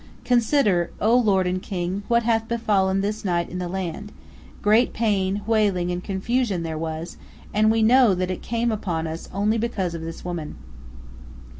Consider, 0.25 0.89
also, 0.99 1.15
O 1.19 1.21
lord 1.21 1.45
and 1.45 1.61
king, 1.61 2.01
what 2.07 2.23
hath 2.23 2.47
befallen 2.47 3.01
this 3.01 3.23
night 3.23 3.51
in 3.51 3.59
the 3.59 3.67
land; 3.67 4.11
great 4.63 4.93
pain, 4.93 5.43
wailing, 5.45 5.91
and 5.91 6.03
confusion 6.03 6.63
there 6.63 6.75
was, 6.75 7.17
and 7.53 7.69
we 7.69 7.83
know 7.83 8.15
that 8.15 8.31
it 8.31 8.41
came 8.41 8.71
upon 8.71 9.05
us 9.05 9.29
only 9.31 9.59
because 9.59 9.93
of 9.93 10.01
this 10.01 10.25
woman." 10.25 10.55